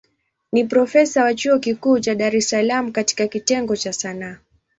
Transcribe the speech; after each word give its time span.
Ni 0.51 0.63
profesa 0.65 1.23
wa 1.23 1.33
chuo 1.33 1.59
kikuu 1.59 1.99
cha 1.99 2.15
Dar 2.15 2.35
es 2.35 2.49
Salaam 2.49 2.91
katika 2.91 3.27
kitengo 3.27 3.75
cha 3.75 3.93
Sanaa. 3.93 4.37